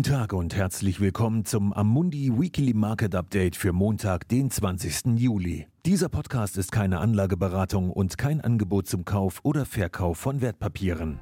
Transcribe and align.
Guten 0.00 0.14
Tag 0.14 0.32
und 0.32 0.56
herzlich 0.56 0.98
willkommen 0.98 1.44
zum 1.44 1.74
Amundi 1.74 2.32
Weekly 2.32 2.72
Market 2.72 3.14
Update 3.14 3.54
für 3.54 3.74
Montag, 3.74 4.26
den 4.28 4.50
20. 4.50 5.18
Juli. 5.18 5.66
Dieser 5.84 6.08
Podcast 6.08 6.56
ist 6.56 6.72
keine 6.72 7.00
Anlageberatung 7.00 7.90
und 7.90 8.16
kein 8.16 8.40
Angebot 8.40 8.86
zum 8.86 9.04
Kauf 9.04 9.40
oder 9.42 9.66
Verkauf 9.66 10.16
von 10.16 10.40
Wertpapieren. 10.40 11.20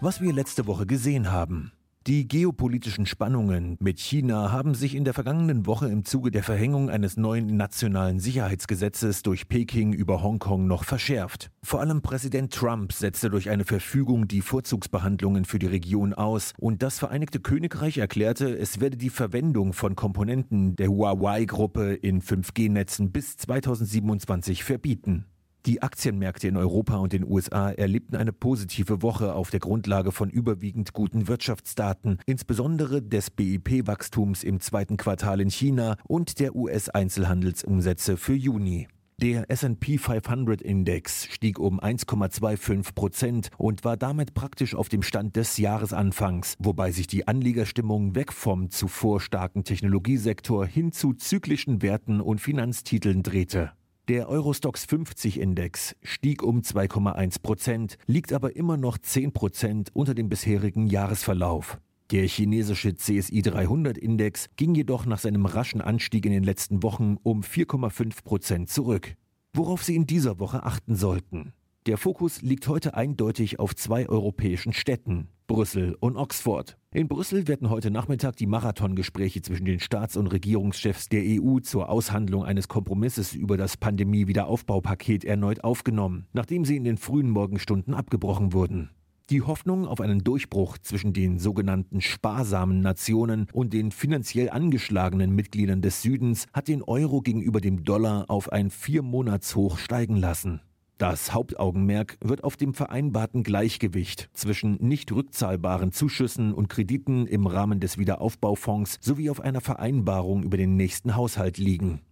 Was 0.00 0.22
wir 0.22 0.32
letzte 0.32 0.66
Woche 0.66 0.86
gesehen 0.86 1.30
haben. 1.30 1.72
Die 2.08 2.26
geopolitischen 2.26 3.06
Spannungen 3.06 3.76
mit 3.78 4.00
China 4.00 4.50
haben 4.50 4.74
sich 4.74 4.96
in 4.96 5.04
der 5.04 5.14
vergangenen 5.14 5.66
Woche 5.66 5.86
im 5.86 6.04
Zuge 6.04 6.32
der 6.32 6.42
Verhängung 6.42 6.90
eines 6.90 7.16
neuen 7.16 7.56
nationalen 7.56 8.18
Sicherheitsgesetzes 8.18 9.22
durch 9.22 9.46
Peking 9.46 9.92
über 9.92 10.20
Hongkong 10.20 10.66
noch 10.66 10.82
verschärft. 10.82 11.52
Vor 11.62 11.78
allem 11.78 12.02
Präsident 12.02 12.52
Trump 12.52 12.92
setzte 12.92 13.30
durch 13.30 13.50
eine 13.50 13.64
Verfügung 13.64 14.26
die 14.26 14.40
Vorzugsbehandlungen 14.40 15.44
für 15.44 15.60
die 15.60 15.68
Region 15.68 16.12
aus 16.12 16.54
und 16.58 16.82
das 16.82 16.98
Vereinigte 16.98 17.38
Königreich 17.38 17.98
erklärte, 17.98 18.52
es 18.52 18.80
werde 18.80 18.96
die 18.96 19.10
Verwendung 19.10 19.72
von 19.72 19.94
Komponenten 19.94 20.74
der 20.74 20.88
Huawei-Gruppe 20.88 21.94
in 21.94 22.20
5G-Netzen 22.20 23.12
bis 23.12 23.36
2027 23.36 24.64
verbieten. 24.64 25.26
Die 25.64 25.80
Aktienmärkte 25.80 26.48
in 26.48 26.56
Europa 26.56 26.96
und 26.96 27.12
den 27.12 27.24
USA 27.24 27.70
erlebten 27.70 28.16
eine 28.16 28.32
positive 28.32 29.00
Woche 29.00 29.32
auf 29.34 29.50
der 29.50 29.60
Grundlage 29.60 30.10
von 30.10 30.28
überwiegend 30.28 30.92
guten 30.92 31.28
Wirtschaftsdaten, 31.28 32.18
insbesondere 32.26 33.00
des 33.00 33.30
BIP-Wachstums 33.30 34.42
im 34.42 34.58
zweiten 34.58 34.96
Quartal 34.96 35.40
in 35.40 35.50
China 35.50 35.96
und 36.08 36.40
der 36.40 36.56
US-Einzelhandelsumsätze 36.56 38.16
für 38.16 38.34
Juni. 38.34 38.88
Der 39.20 39.48
S&P 39.52 39.98
500 39.98 40.60
Index 40.60 41.28
stieg 41.30 41.60
um 41.60 41.78
1,25 41.78 42.92
Prozent 42.96 43.50
und 43.56 43.84
war 43.84 43.96
damit 43.96 44.34
praktisch 44.34 44.74
auf 44.74 44.88
dem 44.88 45.04
Stand 45.04 45.36
des 45.36 45.58
Jahresanfangs, 45.58 46.56
wobei 46.58 46.90
sich 46.90 47.06
die 47.06 47.28
Anlegerstimmung 47.28 48.16
weg 48.16 48.32
vom 48.32 48.70
zuvor 48.70 49.20
starken 49.20 49.62
Technologiesektor 49.62 50.66
hin 50.66 50.90
zu 50.90 51.12
zyklischen 51.12 51.82
Werten 51.82 52.20
und 52.20 52.40
Finanztiteln 52.40 53.22
drehte. 53.22 53.70
Der 54.12 54.28
Eurostox 54.28 54.84
50 54.84 55.40
Index 55.40 55.96
stieg 56.02 56.42
um 56.42 56.60
2,1 56.60 57.40
Prozent, 57.40 57.96
liegt 58.06 58.34
aber 58.34 58.56
immer 58.56 58.76
noch 58.76 58.98
10 58.98 59.32
Prozent 59.32 59.88
unter 59.94 60.12
dem 60.12 60.28
bisherigen 60.28 60.86
Jahresverlauf. 60.86 61.78
Der 62.10 62.28
chinesische 62.28 62.94
CSI 62.94 63.40
300 63.40 63.96
Index 63.96 64.50
ging 64.56 64.74
jedoch 64.74 65.06
nach 65.06 65.18
seinem 65.18 65.46
raschen 65.46 65.80
Anstieg 65.80 66.26
in 66.26 66.32
den 66.32 66.44
letzten 66.44 66.82
Wochen 66.82 67.16
um 67.22 67.40
4,5 67.40 68.22
Prozent 68.22 68.68
zurück. 68.68 69.14
Worauf 69.54 69.82
Sie 69.82 69.96
in 69.96 70.06
dieser 70.06 70.38
Woche 70.38 70.62
achten 70.64 70.94
sollten. 70.94 71.54
Der 71.86 71.96
Fokus 71.96 72.42
liegt 72.42 72.68
heute 72.68 72.92
eindeutig 72.92 73.60
auf 73.60 73.74
zwei 73.74 74.10
europäischen 74.10 74.74
Städten, 74.74 75.28
Brüssel 75.46 75.96
und 76.00 76.18
Oxford. 76.18 76.76
In 76.94 77.08
Brüssel 77.08 77.48
werden 77.48 77.70
heute 77.70 77.90
Nachmittag 77.90 78.36
die 78.36 78.46
Marathongespräche 78.46 79.40
zwischen 79.40 79.64
den 79.64 79.80
Staats- 79.80 80.18
und 80.18 80.26
Regierungschefs 80.26 81.08
der 81.08 81.22
EU 81.24 81.60
zur 81.60 81.88
Aushandlung 81.88 82.44
eines 82.44 82.68
Kompromisses 82.68 83.32
über 83.32 83.56
das 83.56 83.78
Pandemie-Wiederaufbaupaket 83.78 85.24
erneut 85.24 85.64
aufgenommen, 85.64 86.26
nachdem 86.34 86.66
sie 86.66 86.76
in 86.76 86.84
den 86.84 86.98
frühen 86.98 87.30
Morgenstunden 87.30 87.94
abgebrochen 87.94 88.52
wurden. 88.52 88.90
Die 89.30 89.40
Hoffnung 89.40 89.86
auf 89.86 90.02
einen 90.02 90.22
Durchbruch 90.22 90.76
zwischen 90.76 91.14
den 91.14 91.38
sogenannten 91.38 92.02
sparsamen 92.02 92.82
Nationen 92.82 93.46
und 93.54 93.72
den 93.72 93.90
finanziell 93.90 94.50
angeschlagenen 94.50 95.34
Mitgliedern 95.34 95.80
des 95.80 96.02
Südens 96.02 96.46
hat 96.52 96.68
den 96.68 96.82
Euro 96.82 97.22
gegenüber 97.22 97.62
dem 97.62 97.84
Dollar 97.84 98.26
auf 98.28 98.52
ein 98.52 98.68
Viermonatshoch 98.68 99.78
steigen 99.78 100.16
lassen. 100.16 100.60
Das 101.02 101.34
Hauptaugenmerk 101.34 102.16
wird 102.20 102.44
auf 102.44 102.56
dem 102.56 102.74
vereinbarten 102.74 103.42
Gleichgewicht 103.42 104.30
zwischen 104.34 104.76
nicht 104.76 105.10
rückzahlbaren 105.10 105.90
Zuschüssen 105.90 106.54
und 106.54 106.68
Krediten 106.68 107.26
im 107.26 107.48
Rahmen 107.48 107.80
des 107.80 107.98
Wiederaufbaufonds 107.98 108.98
sowie 109.00 109.28
auf 109.28 109.40
einer 109.40 109.60
Vereinbarung 109.60 110.44
über 110.44 110.56
den 110.56 110.76
nächsten 110.76 111.16
Haushalt 111.16 111.58
liegen. 111.58 112.02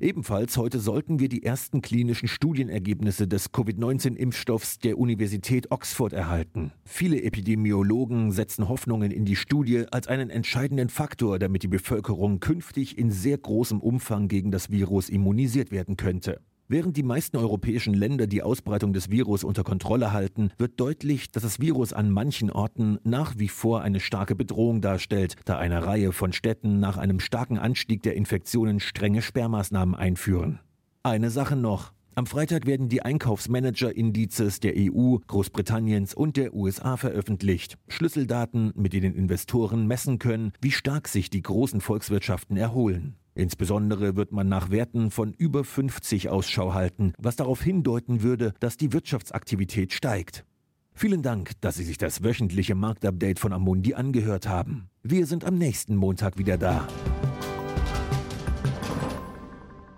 Ebenfalls 0.00 0.56
heute 0.56 0.80
sollten 0.80 1.20
wir 1.20 1.28
die 1.28 1.44
ersten 1.44 1.80
klinischen 1.80 2.26
Studienergebnisse 2.26 3.28
des 3.28 3.52
Covid-19-Impfstoffs 3.52 4.80
der 4.80 4.98
Universität 4.98 5.70
Oxford 5.70 6.12
erhalten. 6.12 6.72
Viele 6.84 7.22
Epidemiologen 7.22 8.32
setzen 8.32 8.68
Hoffnungen 8.68 9.12
in 9.12 9.24
die 9.24 9.36
Studie 9.36 9.84
als 9.92 10.08
einen 10.08 10.28
entscheidenden 10.28 10.88
Faktor, 10.88 11.38
damit 11.38 11.62
die 11.62 11.68
Bevölkerung 11.68 12.40
künftig 12.40 12.98
in 12.98 13.12
sehr 13.12 13.38
großem 13.38 13.80
Umfang 13.80 14.26
gegen 14.26 14.50
das 14.50 14.70
Virus 14.70 15.08
immunisiert 15.08 15.70
werden 15.70 15.96
könnte. 15.96 16.40
Während 16.72 16.96
die 16.96 17.02
meisten 17.02 17.36
europäischen 17.36 17.94
Länder 17.94 18.28
die 18.28 18.44
Ausbreitung 18.44 18.92
des 18.92 19.10
Virus 19.10 19.42
unter 19.42 19.64
Kontrolle 19.64 20.12
halten, 20.12 20.52
wird 20.56 20.78
deutlich, 20.78 21.28
dass 21.32 21.42
das 21.42 21.58
Virus 21.58 21.92
an 21.92 22.12
manchen 22.12 22.48
Orten 22.48 23.00
nach 23.02 23.36
wie 23.36 23.48
vor 23.48 23.82
eine 23.82 23.98
starke 23.98 24.36
Bedrohung 24.36 24.80
darstellt, 24.80 25.34
da 25.46 25.58
eine 25.58 25.84
Reihe 25.84 26.12
von 26.12 26.32
Städten 26.32 26.78
nach 26.78 26.96
einem 26.96 27.18
starken 27.18 27.58
Anstieg 27.58 28.04
der 28.04 28.14
Infektionen 28.14 28.78
strenge 28.78 29.20
Sperrmaßnahmen 29.20 29.96
einführen. 29.96 30.60
Eine 31.02 31.30
Sache 31.30 31.56
noch. 31.56 31.92
Am 32.14 32.26
Freitag 32.26 32.66
werden 32.66 32.88
die 32.88 33.02
Einkaufsmanager-Indizes 33.02 34.60
der 34.60 34.74
EU, 34.76 35.16
Großbritanniens 35.26 36.14
und 36.14 36.36
der 36.36 36.54
USA 36.54 36.96
veröffentlicht. 36.96 37.78
Schlüsseldaten, 37.88 38.72
mit 38.76 38.92
denen 38.92 39.16
Investoren 39.16 39.88
messen 39.88 40.20
können, 40.20 40.52
wie 40.60 40.70
stark 40.70 41.08
sich 41.08 41.30
die 41.30 41.42
großen 41.42 41.80
Volkswirtschaften 41.80 42.56
erholen. 42.56 43.16
Insbesondere 43.34 44.16
wird 44.16 44.32
man 44.32 44.48
nach 44.48 44.70
Werten 44.70 45.10
von 45.10 45.32
über 45.32 45.64
50 45.64 46.28
Ausschau 46.28 46.74
halten, 46.74 47.12
was 47.18 47.36
darauf 47.36 47.62
hindeuten 47.62 48.22
würde, 48.22 48.54
dass 48.60 48.76
die 48.76 48.92
Wirtschaftsaktivität 48.92 49.92
steigt. 49.92 50.44
Vielen 50.92 51.22
Dank, 51.22 51.52
dass 51.60 51.76
Sie 51.76 51.84
sich 51.84 51.98
das 51.98 52.22
wöchentliche 52.22 52.74
Marktupdate 52.74 53.38
von 53.38 53.52
Amundi 53.52 53.94
angehört 53.94 54.48
haben. 54.48 54.90
Wir 55.02 55.26
sind 55.26 55.44
am 55.44 55.56
nächsten 55.56 55.96
Montag 55.96 56.36
wieder 56.36 56.58
da. 56.58 56.86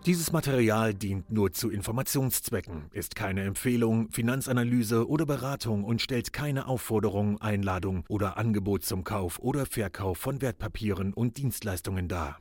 Dieses 0.05 0.33
Material 0.33 0.95
dient 0.95 1.31
nur 1.31 1.53
zu 1.53 1.71
Informationszwecken, 1.71 2.87
ist 2.91 3.15
keine 3.15 3.45
Empfehlung, 3.45 4.11
Finanzanalyse 4.11 5.09
oder 5.09 5.27
Beratung 5.27 5.85
und 5.85 6.03
stellt 6.03 6.33
keine 6.33 6.67
Aufforderung, 6.67 7.41
Einladung 7.41 8.05
oder 8.09 8.37
Angebot 8.37 8.85
zum 8.85 9.05
Kauf 9.05 9.39
oder 9.39 9.65
Verkauf 9.65 10.19
von 10.19 10.43
Wertpapieren 10.43 11.15
und 11.15 11.37
Dienstleistungen 11.37 12.09
dar. 12.09 12.41